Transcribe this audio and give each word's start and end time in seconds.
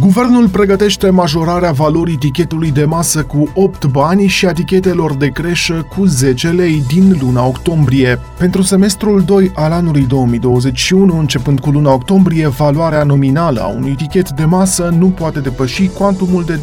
Guvernul 0.00 0.48
pregătește 0.48 1.10
majorarea 1.10 1.72
valorii 1.72 2.16
tichetului 2.16 2.70
de 2.70 2.84
masă 2.84 3.22
cu 3.22 3.48
8 3.54 3.86
bani 3.86 4.26
și 4.26 4.46
a 4.46 4.52
tichetelor 4.52 5.14
de 5.16 5.28
creșă 5.28 5.86
cu 5.96 6.04
10 6.04 6.48
lei 6.48 6.84
din 6.86 7.18
luna 7.20 7.46
octombrie. 7.46 8.18
Pentru 8.38 8.62
semestrul 8.62 9.22
2 9.22 9.52
al 9.54 9.72
anului 9.72 10.06
2021, 10.06 11.18
începând 11.18 11.60
cu 11.60 11.70
luna 11.70 11.92
octombrie, 11.92 12.48
valoarea 12.48 13.02
nominală 13.02 13.60
a 13.60 13.66
unui 13.66 13.94
tichet 13.94 14.30
de 14.30 14.44
masă 14.44 14.94
nu 14.98 15.06
poate 15.06 15.40
depăși 15.40 15.88
cuantumul 15.88 16.44
de 16.44 16.60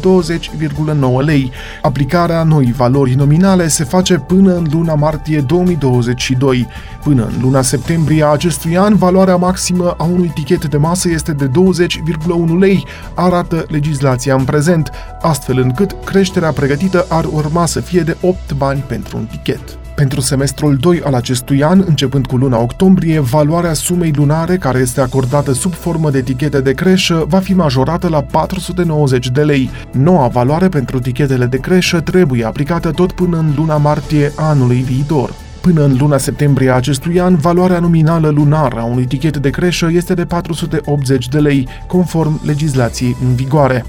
20,9 1.20 1.24
lei. 1.24 1.50
Aplicarea 1.82 2.42
noii 2.42 2.72
valori 2.72 3.14
nominale 3.14 3.68
se 3.68 3.84
face 3.84 4.14
până 4.14 4.56
în 4.56 4.66
luna 4.70 4.94
martie 4.94 5.40
2022. 5.40 6.66
Până 7.02 7.24
în 7.24 7.42
luna 7.42 7.62
septembrie 7.62 8.22
a 8.22 8.26
acestui 8.26 8.76
an, 8.76 8.96
valoarea 8.96 9.36
maximă 9.36 9.94
a 9.98 10.04
unui 10.04 10.30
tichet 10.34 10.64
de 10.64 10.76
masă 10.76 11.08
este 11.10 11.32
de 11.32 11.46
20,1 11.46 12.58
lei, 12.58 12.86
arată 13.22 13.64
legislația 13.68 14.34
în 14.34 14.44
prezent, 14.44 14.90
astfel 15.20 15.58
încât 15.58 15.96
creșterea 16.04 16.52
pregătită 16.52 17.06
ar 17.08 17.24
urma 17.24 17.66
să 17.66 17.80
fie 17.80 18.00
de 18.00 18.16
8 18.20 18.52
bani 18.52 18.84
pentru 18.86 19.16
un 19.16 19.24
tichet. 19.24 19.76
Pentru 19.94 20.20
semestrul 20.20 20.76
2 20.76 21.00
al 21.04 21.14
acestui 21.14 21.62
an, 21.62 21.84
începând 21.86 22.26
cu 22.26 22.36
luna 22.36 22.58
octombrie, 22.58 23.20
valoarea 23.20 23.72
sumei 23.72 24.12
lunare 24.14 24.56
care 24.56 24.78
este 24.78 25.00
acordată 25.00 25.52
sub 25.52 25.74
formă 25.74 26.10
de 26.10 26.18
etichete 26.18 26.60
de 26.60 26.72
creșă 26.72 27.24
va 27.28 27.38
fi 27.38 27.54
majorată 27.54 28.08
la 28.08 28.22
490 28.22 29.28
de 29.28 29.42
lei. 29.42 29.70
Noua 29.90 30.28
valoare 30.28 30.68
pentru 30.68 30.96
etichetele 30.96 31.46
de 31.46 31.56
creșă 31.58 32.00
trebuie 32.00 32.44
aplicată 32.44 32.90
tot 32.90 33.12
până 33.12 33.38
în 33.38 33.52
luna 33.56 33.76
martie 33.76 34.32
anului 34.36 34.80
viitor. 34.80 35.41
Până 35.62 35.84
în 35.84 35.96
luna 35.98 36.18
septembrie 36.18 36.70
a 36.70 36.74
acestui 36.74 37.20
an, 37.20 37.36
valoarea 37.36 37.78
nominală 37.78 38.28
lunară 38.28 38.80
a 38.80 38.84
unui 38.84 39.06
tichet 39.06 39.36
de 39.36 39.50
creșă 39.50 39.88
este 39.92 40.14
de 40.14 40.24
480 40.24 41.28
de 41.28 41.38
lei, 41.38 41.68
conform 41.86 42.40
legislației 42.44 43.16
în 43.24 43.34
vigoare. 43.34 43.84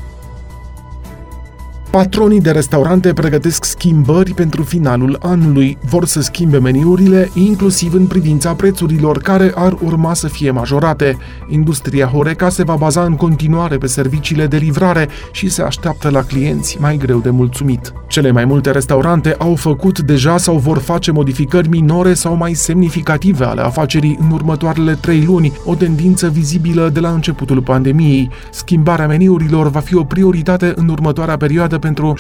Patronii 1.93 2.41
de 2.41 2.51
restaurante 2.51 3.13
pregătesc 3.13 3.63
schimbări 3.63 4.33
pentru 4.33 4.63
finalul 4.63 5.17
anului. 5.21 5.77
Vor 5.81 6.05
să 6.05 6.21
schimbe 6.21 6.59
meniurile, 6.59 7.29
inclusiv 7.33 7.93
în 7.93 8.07
privința 8.07 8.53
prețurilor 8.53 9.17
care 9.17 9.51
ar 9.55 9.77
urma 9.83 10.13
să 10.13 10.27
fie 10.27 10.51
majorate. 10.51 11.17
Industria 11.47 12.05
Horeca 12.05 12.49
se 12.49 12.63
va 12.63 12.75
baza 12.75 13.03
în 13.03 13.15
continuare 13.15 13.77
pe 13.77 13.87
serviciile 13.87 14.47
de 14.47 14.57
livrare 14.57 15.07
și 15.31 15.49
se 15.49 15.61
așteaptă 15.61 16.09
la 16.09 16.21
clienți 16.21 16.77
mai 16.79 16.97
greu 16.97 17.19
de 17.19 17.29
mulțumit. 17.29 17.93
Cele 18.07 18.31
mai 18.31 18.45
multe 18.45 18.71
restaurante 18.71 19.35
au 19.37 19.55
făcut 19.55 19.99
deja 19.99 20.37
sau 20.37 20.57
vor 20.57 20.77
face 20.77 21.11
modificări 21.11 21.69
minore 21.69 22.13
sau 22.13 22.35
mai 22.35 22.53
semnificative 22.53 23.45
ale 23.45 23.61
afacerii 23.61 24.17
în 24.21 24.31
următoarele 24.31 24.93
trei 24.93 25.23
luni, 25.25 25.53
o 25.65 25.75
tendință 25.75 26.27
vizibilă 26.27 26.89
de 26.89 26.99
la 26.99 27.09
începutul 27.09 27.61
pandemiei. 27.61 28.29
Schimbarea 28.51 29.07
meniurilor 29.07 29.69
va 29.69 29.79
fi 29.79 29.95
o 29.95 30.03
prioritate 30.03 30.73
în 30.75 30.89
următoarea 30.89 31.37
perioadă 31.37 31.77
pentru 31.83 32.13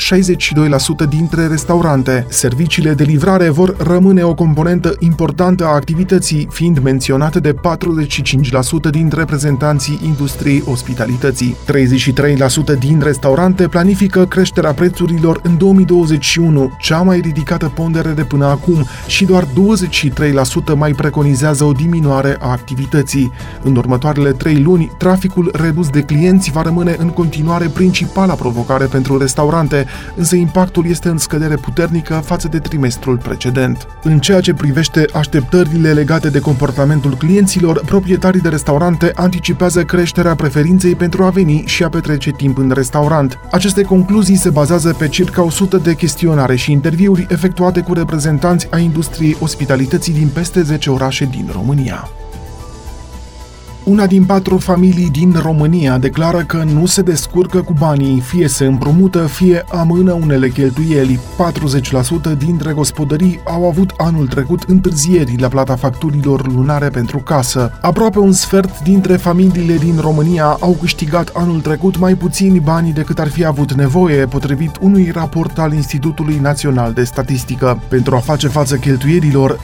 62% 1.05 1.09
dintre 1.09 1.47
restaurante. 1.47 2.25
Serviciile 2.29 2.93
de 2.93 3.03
livrare 3.03 3.49
vor 3.49 3.75
rămâne 3.77 4.23
o 4.23 4.33
componentă 4.33 4.95
importantă 4.99 5.65
a 5.65 5.73
activității, 5.73 6.47
fiind 6.51 6.79
menționate 6.79 7.39
de 7.39 7.53
45% 7.53 8.89
din 8.91 9.11
reprezentanții 9.15 9.99
industriei 10.05 10.63
ospitalității. 10.65 11.55
33% 12.75 12.77
din 12.79 13.01
restaurante 13.03 13.67
planifică 13.67 14.25
creșterea 14.25 14.73
prețurilor 14.73 15.39
în 15.43 15.57
2021, 15.57 16.71
cea 16.79 17.01
mai 17.01 17.19
ridicată 17.19 17.71
pondere 17.75 18.09
de 18.09 18.23
până 18.23 18.45
acum, 18.45 18.85
și 19.07 19.25
doar 19.25 19.43
23% 19.43 19.47
mai 20.75 20.91
preconizează 20.91 21.63
o 21.63 21.71
diminuare 21.71 22.37
a 22.39 22.49
activității. 22.51 23.31
În 23.61 23.75
următoarele 23.75 24.31
trei 24.31 24.61
luni, 24.61 24.91
traficul 24.97 25.51
redus 25.53 25.89
de 25.89 26.01
clienți 26.01 26.51
va 26.51 26.61
rămâne 26.61 26.95
în 26.99 27.09
continuare 27.09 27.67
principala 27.67 28.33
provocare 28.33 28.85
pentru 28.85 29.17
restaurante 29.17 29.51
restaurante, 29.53 29.85
însă 30.15 30.35
impactul 30.35 30.85
este 30.87 31.09
în 31.09 31.17
scădere 31.17 31.55
puternică 31.55 32.13
față 32.25 32.47
de 32.47 32.59
trimestrul 32.59 33.17
precedent. 33.17 33.87
În 34.03 34.19
ceea 34.19 34.39
ce 34.39 34.53
privește 34.53 35.05
așteptările 35.13 35.93
legate 35.93 36.29
de 36.29 36.39
comportamentul 36.39 37.15
clienților, 37.15 37.81
proprietarii 37.85 38.41
de 38.41 38.49
restaurante 38.49 39.11
anticipează 39.15 39.83
creșterea 39.83 40.35
preferinței 40.35 40.95
pentru 40.95 41.23
a 41.23 41.29
veni 41.29 41.63
și 41.65 41.83
a 41.83 41.89
petrece 41.89 42.31
timp 42.31 42.57
în 42.57 42.71
restaurant. 42.73 43.39
Aceste 43.51 43.81
concluzii 43.81 44.35
se 44.35 44.49
bazează 44.49 44.93
pe 44.97 45.07
circa 45.07 45.43
100 45.43 45.77
de 45.77 45.93
chestionare 45.93 46.55
și 46.55 46.71
interviuri 46.71 47.25
efectuate 47.29 47.81
cu 47.81 47.93
reprezentanți 47.93 48.67
ai 48.71 48.83
industriei 48.83 49.37
ospitalității 49.39 50.13
din 50.13 50.27
peste 50.27 50.61
10 50.61 50.89
orașe 50.89 51.25
din 51.25 51.49
România. 51.51 52.09
Una 53.85 54.05
din 54.07 54.25
patru 54.25 54.57
familii 54.57 55.09
din 55.09 55.35
România 55.41 55.97
declară 55.97 56.37
că 56.37 56.63
nu 56.73 56.85
se 56.85 57.01
descurcă 57.01 57.61
cu 57.61 57.73
banii, 57.79 58.19
fie 58.19 58.47
se 58.47 58.65
împrumută, 58.65 59.19
fie 59.19 59.65
amână 59.71 60.11
unele 60.11 60.49
cheltuieli. 60.49 61.19
40% 62.33 62.37
dintre 62.37 62.71
gospodării 62.71 63.39
au 63.45 63.67
avut 63.67 63.93
anul 63.97 64.27
trecut 64.27 64.63
întârzieri 64.67 65.37
la 65.37 65.47
plata 65.47 65.75
facturilor 65.75 66.53
lunare 66.53 66.89
pentru 66.89 67.17
casă. 67.17 67.71
Aproape 67.81 68.19
un 68.19 68.31
sfert 68.31 68.83
dintre 68.83 69.15
familiile 69.15 69.77
din 69.77 69.97
România 69.99 70.57
au 70.59 70.77
câștigat 70.79 71.31
anul 71.33 71.61
trecut 71.61 71.97
mai 71.97 72.15
puțini 72.15 72.59
bani 72.59 72.93
decât 72.93 73.19
ar 73.19 73.29
fi 73.29 73.45
avut 73.45 73.73
nevoie, 73.73 74.25
potrivit 74.25 74.77
unui 74.81 75.11
raport 75.13 75.59
al 75.59 75.73
Institutului 75.73 76.39
Național 76.41 76.93
de 76.93 77.03
Statistică. 77.03 77.81
Pentru 77.87 78.15
a 78.15 78.19
face 78.19 78.47
față 78.47 78.75
cheltuierilor, 78.75 79.59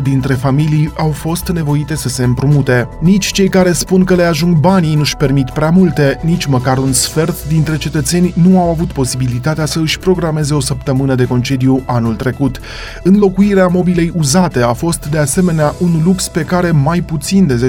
10% 0.00 0.02
dintre 0.02 0.34
familii 0.34 0.92
au 0.96 1.10
fost 1.10 1.48
nevoite 1.48 1.96
să 1.96 2.08
se 2.08 2.24
împrumute. 2.24 2.88
Nici 3.00 3.32
cei 3.38 3.48
care 3.48 3.72
spun 3.72 4.04
că 4.04 4.14
le 4.14 4.22
ajung 4.22 4.56
banii 4.56 4.94
nu-și 4.94 5.16
permit 5.16 5.50
prea 5.50 5.70
multe, 5.70 6.20
nici 6.24 6.46
măcar 6.46 6.78
un 6.78 6.92
sfert 6.92 7.48
dintre 7.48 7.76
cetățeni 7.76 8.32
nu 8.42 8.60
au 8.60 8.70
avut 8.70 8.92
posibilitatea 8.92 9.66
să 9.66 9.80
își 9.80 9.98
programeze 9.98 10.54
o 10.54 10.60
săptămână 10.60 11.14
de 11.14 11.24
concediu 11.24 11.82
anul 11.86 12.14
trecut. 12.14 12.60
Înlocuirea 13.02 13.66
mobilei 13.66 14.12
uzate 14.16 14.62
a 14.62 14.72
fost 14.72 15.06
de 15.06 15.18
asemenea 15.18 15.74
un 15.80 16.00
lux 16.04 16.28
pe 16.28 16.42
care 16.42 16.70
mai 16.70 17.00
puțin 17.00 17.46
de 17.46 17.68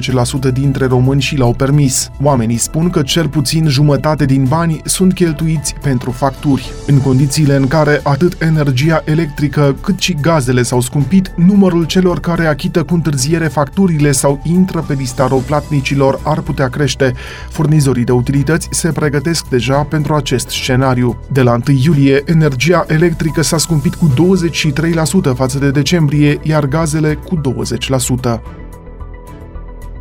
10% 0.50 0.54
dintre 0.54 0.86
români 0.86 1.22
și 1.22 1.38
l-au 1.38 1.54
permis. 1.54 2.10
Oamenii 2.22 2.58
spun 2.58 2.90
că 2.90 3.02
cel 3.02 3.28
puțin 3.28 3.68
jumătate 3.68 4.26
din 4.26 4.44
bani 4.44 4.82
sunt 4.86 5.14
cheltuiți 5.14 5.76
pentru 5.82 6.12
facturi. 6.12 6.72
În 6.88 7.02
condițiile 7.02 7.56
în 7.56 7.68
care 7.68 8.00
atât 8.04 8.42
energia 8.42 9.02
electrică 9.06 9.76
cât 9.82 10.00
și 10.00 10.18
gazele 10.22 10.62
s-au 10.62 10.82
scumpit, 10.82 11.32
numărul 11.36 11.86
celor 11.86 12.20
care 12.20 12.46
achită 12.46 12.84
cu 12.84 12.94
întârziere 12.94 13.48
facturile 13.48 14.12
sau 14.12 14.42
intră 14.44 14.84
pe 14.88 14.94
lista 14.94 15.28
roplat 15.28 15.59
platnicilor 15.60 16.20
ar 16.24 16.42
putea 16.42 16.68
crește. 16.68 17.14
Furnizorii 17.50 18.04
de 18.04 18.12
utilități 18.12 18.68
se 18.72 18.92
pregătesc 18.92 19.48
deja 19.48 19.84
pentru 19.84 20.14
acest 20.14 20.50
scenariu. 20.50 21.20
De 21.32 21.42
la 21.42 21.52
1 21.52 21.62
iulie, 21.84 22.24
energia 22.26 22.86
electrică 22.88 23.42
s-a 23.42 23.58
scumpit 23.58 23.96
cu 23.96 24.14
23% 25.32 25.36
față 25.36 25.60
de 25.60 25.72
decembrie, 25.72 26.40
iar 26.42 26.66
gazele 26.66 27.14
cu 27.14 27.42
20%. 28.28 28.42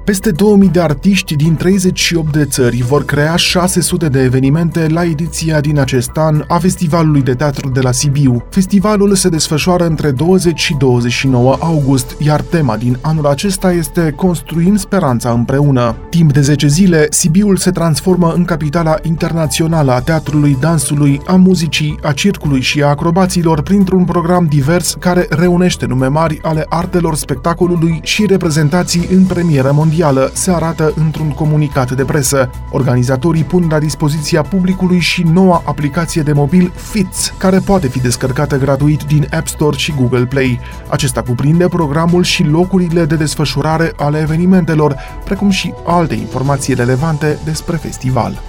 Peste 0.08 0.30
2000 0.30 0.68
de 0.68 0.80
artiști 0.80 1.36
din 1.36 1.56
38 1.56 2.32
de 2.32 2.44
țări 2.44 2.82
vor 2.82 3.04
crea 3.04 3.36
600 3.36 4.08
de 4.08 4.22
evenimente 4.22 4.86
la 4.86 5.04
ediția 5.04 5.60
din 5.60 5.78
acest 5.78 6.10
an 6.14 6.44
a 6.46 6.58
Festivalului 6.58 7.22
de 7.22 7.34
Teatru 7.34 7.68
de 7.68 7.80
la 7.80 7.92
Sibiu. 7.92 8.44
Festivalul 8.50 9.14
se 9.14 9.28
desfășoară 9.28 9.86
între 9.86 10.10
20 10.10 10.58
și 10.58 10.74
29 10.78 11.56
august, 11.60 12.16
iar 12.18 12.40
tema 12.40 12.76
din 12.76 12.98
anul 13.00 13.26
acesta 13.26 13.72
este 13.72 14.12
Construim 14.16 14.76
speranța 14.76 15.30
împreună. 15.30 15.96
Timp 16.10 16.32
de 16.32 16.40
10 16.40 16.66
zile, 16.66 17.06
Sibiul 17.10 17.56
se 17.56 17.70
transformă 17.70 18.32
în 18.36 18.44
capitala 18.44 18.94
internațională 19.02 19.92
a 19.92 20.00
teatrului, 20.00 20.56
dansului, 20.60 21.20
a 21.26 21.34
muzicii, 21.34 21.98
a 22.02 22.12
circului 22.12 22.60
și 22.60 22.82
a 22.82 22.86
acrobaților 22.86 23.62
printr-un 23.62 24.04
program 24.04 24.46
divers 24.48 24.96
care 25.00 25.26
reunește 25.30 25.86
nume 25.86 26.06
mari 26.06 26.38
ale 26.42 26.66
artelor 26.68 27.16
spectacolului 27.16 28.00
și 28.02 28.26
reprezentații 28.26 29.08
în 29.12 29.24
premieră 29.24 29.70
mondială 29.72 29.96
mondială, 29.98 30.30
se 30.34 30.50
arată 30.50 30.92
într-un 30.96 31.30
comunicat 31.30 31.90
de 31.90 32.04
presă. 32.04 32.50
Organizatorii 32.70 33.44
pun 33.44 33.66
la 33.70 33.78
dispoziția 33.78 34.42
publicului 34.42 34.98
și 34.98 35.22
noua 35.22 35.62
aplicație 35.64 36.22
de 36.22 36.32
mobil 36.32 36.72
Fits, 36.74 37.34
care 37.38 37.58
poate 37.58 37.88
fi 37.88 38.00
descărcată 38.00 38.56
gratuit 38.56 39.02
din 39.02 39.28
App 39.30 39.46
Store 39.46 39.76
și 39.76 39.92
Google 39.92 40.26
Play. 40.26 40.60
Acesta 40.88 41.22
cuprinde 41.22 41.68
programul 41.68 42.22
și 42.22 42.42
locurile 42.42 43.04
de 43.04 43.16
desfășurare 43.16 43.92
ale 43.96 44.18
evenimentelor, 44.18 44.96
precum 45.24 45.50
și 45.50 45.74
alte 45.86 46.14
informații 46.14 46.74
relevante 46.74 47.38
despre 47.44 47.76
festival. 47.76 48.42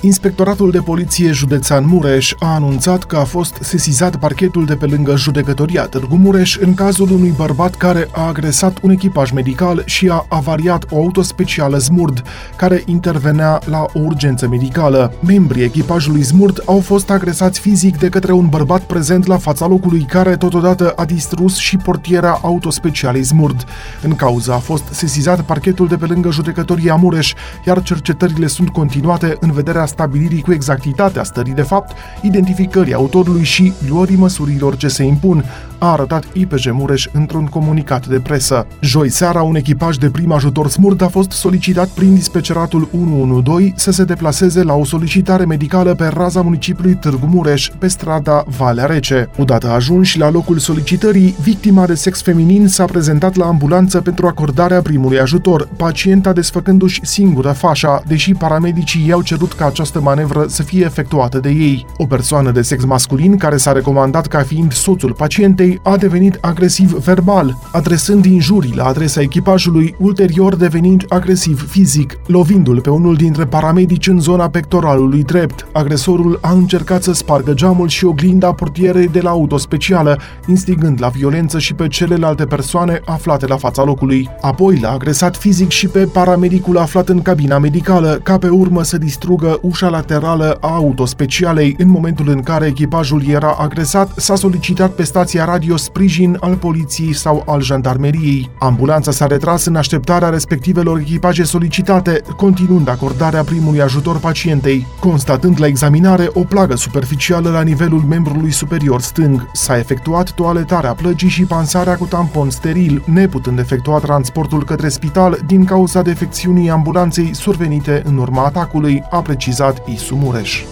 Inspectoratul 0.00 0.70
de 0.70 0.80
Poliție 0.80 1.32
Județean 1.32 1.86
Mureș 1.86 2.34
a 2.38 2.54
anunțat 2.54 3.04
că 3.04 3.16
a 3.16 3.24
fost 3.24 3.58
sesizat 3.60 4.16
parchetul 4.16 4.64
de 4.64 4.74
pe 4.74 4.86
lângă 4.86 5.16
judecătoria 5.16 5.86
Târgu 5.86 6.16
Mureș 6.16 6.56
în 6.56 6.74
cazul 6.74 7.10
unui 7.10 7.34
bărbat 7.36 7.74
care 7.74 8.08
a 8.12 8.26
agresat 8.26 8.78
un 8.82 8.90
echipaj 8.90 9.30
medical 9.30 9.82
și 9.84 10.08
a 10.08 10.26
avariat 10.28 10.84
o 10.90 10.96
auto 10.96 11.22
specială 11.22 11.78
Zmurd, 11.78 12.22
care 12.56 12.82
intervenea 12.86 13.60
la 13.64 13.86
o 13.92 13.98
urgență 13.98 14.48
medicală. 14.48 15.12
Membrii 15.26 15.64
echipajului 15.64 16.22
Zmurd 16.22 16.62
au 16.64 16.80
fost 16.80 17.10
agresați 17.10 17.60
fizic 17.60 17.98
de 17.98 18.08
către 18.08 18.32
un 18.32 18.46
bărbat 18.46 18.82
prezent 18.82 19.26
la 19.26 19.36
fața 19.36 19.66
locului, 19.66 20.06
care 20.08 20.36
totodată 20.36 20.92
a 20.96 21.04
distrus 21.04 21.56
și 21.56 21.76
portiera 21.76 22.38
auto 22.42 22.70
specialei 22.70 23.22
Zmurd. 23.22 23.64
În 24.02 24.14
cauză 24.14 24.52
a 24.52 24.58
fost 24.58 24.84
sesizat 24.90 25.40
parchetul 25.40 25.88
de 25.88 25.96
pe 25.96 26.06
lângă 26.06 26.30
judecătoria 26.30 26.94
Mureș, 26.94 27.34
iar 27.66 27.82
cercetările 27.82 28.46
sunt 28.46 28.68
continuate 28.68 29.36
în 29.40 29.52
vederea 29.52 29.86
stabilirii 29.88 30.42
cu 30.42 30.52
exactitate 30.52 31.18
a 31.18 31.22
stării 31.22 31.52
de 31.52 31.62
fapt, 31.62 31.96
identificării 32.22 32.94
autorului 32.94 33.44
și 33.44 33.72
luării 33.88 34.16
măsurilor 34.16 34.76
ce 34.76 34.88
se 34.88 35.02
impun, 35.02 35.44
a 35.78 35.90
arătat 35.90 36.24
IPJ 36.32 36.66
Mureș 36.70 37.08
într-un 37.12 37.46
comunicat 37.46 38.06
de 38.06 38.20
presă. 38.20 38.66
Joi 38.80 39.08
seara, 39.08 39.42
un 39.42 39.56
echipaj 39.56 39.96
de 39.96 40.10
prim 40.10 40.32
ajutor 40.32 40.68
smurt 40.68 41.02
a 41.02 41.08
fost 41.08 41.30
solicitat 41.30 41.88
prin 41.88 42.14
dispeceratul 42.14 42.88
112 42.92 43.72
să 43.76 43.90
se 43.90 44.04
deplaseze 44.04 44.62
la 44.62 44.74
o 44.74 44.84
solicitare 44.84 45.44
medicală 45.44 45.94
pe 45.94 46.06
raza 46.06 46.42
municipiului 46.42 46.94
Târgu 46.94 47.26
Mureș, 47.26 47.70
pe 47.78 47.88
strada 47.88 48.44
Valea 48.56 48.84
Rece. 48.84 49.28
Odată 49.38 49.70
ajunși 49.70 50.18
la 50.18 50.30
locul 50.30 50.58
solicitării, 50.58 51.34
victima 51.42 51.86
de 51.86 51.94
sex 51.94 52.22
feminin 52.22 52.68
s-a 52.68 52.84
prezentat 52.84 53.36
la 53.36 53.46
ambulanță 53.46 54.00
pentru 54.00 54.26
acordarea 54.26 54.82
primului 54.82 55.20
ajutor, 55.20 55.68
pacienta 55.76 56.32
desfăcându-și 56.32 57.00
singură 57.04 57.52
fașa, 57.52 58.02
deși 58.06 58.32
paramedicii 58.34 59.06
i-au 59.06 59.22
cerut 59.22 59.52
ca 59.52 59.64
această 59.78 60.00
manevră 60.00 60.44
să 60.48 60.62
fie 60.62 60.84
efectuată 60.84 61.38
de 61.38 61.48
ei. 61.48 61.86
O 61.96 62.06
persoană 62.06 62.50
de 62.50 62.62
sex 62.62 62.84
masculin, 62.84 63.36
care 63.36 63.56
s-a 63.56 63.72
recomandat 63.72 64.26
ca 64.26 64.38
fiind 64.38 64.72
soțul 64.72 65.12
pacientei, 65.12 65.80
a 65.82 65.96
devenit 65.96 66.38
agresiv 66.40 66.92
verbal, 66.92 67.58
adresând 67.72 68.24
injurii 68.24 68.74
la 68.74 68.84
adresa 68.84 69.20
echipajului, 69.20 69.94
ulterior 69.98 70.56
devenind 70.56 71.04
agresiv 71.08 71.70
fizic, 71.70 72.18
lovindu-l 72.26 72.80
pe 72.80 72.90
unul 72.90 73.14
dintre 73.14 73.44
paramedici 73.44 74.06
în 74.06 74.20
zona 74.20 74.48
pectoralului 74.48 75.22
drept. 75.22 75.66
Agresorul 75.72 76.38
a 76.42 76.52
încercat 76.52 77.02
să 77.02 77.12
spargă 77.12 77.52
geamul 77.52 77.88
și 77.88 78.04
oglinda 78.04 78.52
portierei 78.52 79.08
de 79.08 79.20
la 79.20 79.30
auto 79.30 79.56
specială, 79.56 80.18
instigând 80.46 81.00
la 81.00 81.08
violență 81.08 81.58
și 81.58 81.74
pe 81.74 81.88
celelalte 81.88 82.44
persoane 82.44 83.00
aflate 83.04 83.46
la 83.46 83.56
fața 83.56 83.84
locului. 83.84 84.28
Apoi 84.40 84.78
l-a 84.80 84.90
agresat 84.90 85.36
fizic 85.36 85.68
și 85.68 85.86
pe 85.86 86.08
paramedicul 86.12 86.78
aflat 86.78 87.08
în 87.08 87.22
cabina 87.22 87.58
medicală, 87.58 88.20
ca 88.22 88.38
pe 88.38 88.48
urmă 88.48 88.82
să 88.82 88.98
distrugă 88.98 89.58
ușa 89.68 89.88
laterală 89.88 90.56
a 90.60 90.74
autospecialei. 90.74 91.74
În 91.78 91.88
momentul 91.88 92.28
în 92.28 92.42
care 92.42 92.66
echipajul 92.66 93.22
era 93.28 93.56
agresat, 93.58 94.10
s-a 94.16 94.34
solicitat 94.34 94.90
pe 94.90 95.02
stația 95.02 95.44
radio 95.44 95.76
sprijin 95.76 96.36
al 96.40 96.54
poliției 96.54 97.14
sau 97.14 97.42
al 97.46 97.62
jandarmeriei. 97.62 98.50
Ambulanța 98.58 99.10
s-a 99.10 99.26
retras 99.26 99.64
în 99.64 99.76
așteptarea 99.76 100.28
respectivelor 100.28 100.98
echipaje 100.98 101.42
solicitate, 101.42 102.22
continuând 102.36 102.88
acordarea 102.88 103.42
primului 103.42 103.80
ajutor 103.80 104.18
pacientei, 104.18 104.86
constatând 105.00 105.60
la 105.60 105.66
examinare 105.66 106.28
o 106.32 106.40
plagă 106.40 106.76
superficială 106.76 107.50
la 107.50 107.62
nivelul 107.62 108.00
membrului 108.00 108.50
superior 108.50 109.00
stâng. 109.00 109.50
S-a 109.52 109.78
efectuat 109.78 110.30
toaletarea 110.30 110.94
plăgii 110.94 111.28
și 111.28 111.42
pansarea 111.42 111.96
cu 111.96 112.04
tampon 112.04 112.50
steril, 112.50 113.02
neputând 113.04 113.58
efectua 113.58 113.98
transportul 113.98 114.64
către 114.64 114.88
spital 114.88 115.38
din 115.46 115.64
cauza 115.64 116.02
defecțiunii 116.02 116.70
ambulanței 116.70 117.34
survenite 117.34 118.02
în 118.04 118.16
urma 118.16 118.44
atacului, 118.44 119.02
a 119.10 119.20
precizat 119.20 119.56
Isu 119.86 120.14
Mureș. 120.14 120.62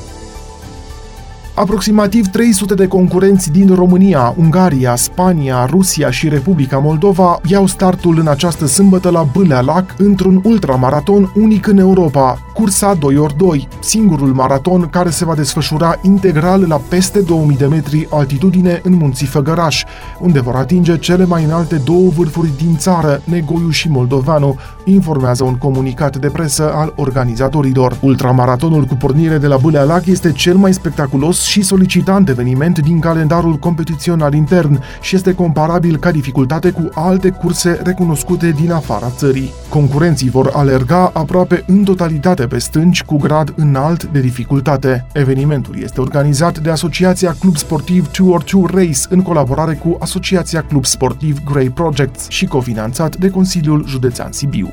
Aproximativ 1.55 2.27
300 2.27 2.75
de 2.75 2.87
concurenți 2.87 3.51
din 3.51 3.75
România, 3.75 4.35
Ungaria, 4.37 4.97
Spania, 4.97 5.65
Rusia 5.65 6.11
și 6.11 6.29
Republica 6.29 6.79
Moldova 6.79 7.41
iau 7.47 7.67
startul 7.67 8.19
în 8.19 8.27
această 8.27 8.67
sâmbătă 8.67 9.11
la 9.11 9.23
Bâlea 9.23 9.61
Lac 9.61 9.95
într-un 9.99 10.41
ultramaraton 10.45 11.33
unic 11.35 11.67
în 11.67 11.79
Europa, 11.79 12.46
cursa 12.57 12.99
2x2, 12.99 13.69
singurul 13.81 14.33
maraton 14.33 14.89
care 14.91 15.11
se 15.11 15.25
va 15.25 15.35
desfășura 15.35 15.99
integral 16.03 16.65
la 16.69 16.81
peste 16.89 17.21
2000 17.21 17.57
de 17.57 17.67
metri 17.67 18.09
altitudine 18.11 18.81
în 18.83 18.93
Munții 18.93 19.27
Făgăraș, 19.27 19.85
unde 20.21 20.41
vor 20.41 20.55
atinge 20.55 20.99
cele 20.99 21.25
mai 21.25 21.45
înalte 21.45 21.77
două 21.85 22.09
vârfuri 22.09 22.51
din 22.57 22.77
țară, 22.77 23.23
Negoiu 23.25 23.71
și 23.71 23.89
Moldovanu, 23.89 24.59
informează 24.85 25.45
un 25.45 25.57
comunicat 25.57 26.17
de 26.17 26.29
presă 26.29 26.73
al 26.75 26.93
organizatorilor. 26.97 27.99
Ultramaratonul 28.01 28.85
cu 28.85 28.95
pornire 28.95 29.39
de 29.39 29.47
la 29.47 29.57
Bâlea 29.57 29.83
Lac 29.83 30.07
este 30.07 30.33
cel 30.33 30.57
mai 30.57 30.73
spectaculos 30.75 31.43
și 31.43 31.63
solicitant 31.63 32.29
eveniment 32.29 32.79
din 32.79 33.01
calendarul 33.01 33.55
competițional 33.55 34.35
intern 34.35 34.83
și 35.01 35.17
este 35.17 35.35
comparabil 35.35 35.97
ca 35.97 36.11
dificultate 36.11 36.71
cu 36.71 36.89
alte 36.95 37.31
curse 37.31 37.81
recunoscute 37.83 38.51
din 38.51 38.73
afara 38.73 39.11
țării. 39.11 39.53
Concurenții 39.69 40.31
vor 40.31 40.51
alerga 40.55 41.11
aproape 41.15 41.65
în 41.67 41.85
totalitate 41.85 42.46
pe 42.47 42.59
stânci 42.59 43.03
cu 43.03 43.17
grad 43.17 43.53
înalt 43.57 44.05
de 44.05 44.21
dificultate. 44.21 45.07
Evenimentul 45.13 45.79
este 45.83 46.01
organizat 46.01 46.59
de 46.59 46.71
Asociația 46.71 47.37
Club 47.41 47.57
Sportiv 47.57 48.11
2or2 48.11 48.75
Race 48.75 49.01
în 49.09 49.23
colaborare 49.23 49.75
cu 49.75 49.97
Asociația 50.01 50.63
Club 50.63 50.85
Sportiv 50.85 51.45
Grey 51.45 51.71
Projects 51.71 52.29
și 52.29 52.47
cofinanțat 52.47 53.17
de 53.17 53.31
Consiliul 53.31 53.87
Județean 53.87 54.33
Sibiu. 54.33 54.73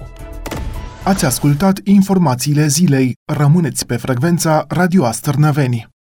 Ați 1.03 1.25
ascultat 1.25 1.79
informațiile 1.83 2.67
zilei. 2.67 3.15
Rămâneți 3.25 3.85
pe 3.85 3.95
frecvența 3.95 4.65
Radio 4.67 5.05
Astărnăveni. 5.05 5.92